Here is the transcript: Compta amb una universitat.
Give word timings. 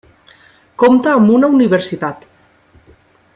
Compta 0.83 1.11
amb 1.17 1.33
una 1.35 1.49
universitat. 1.57 2.27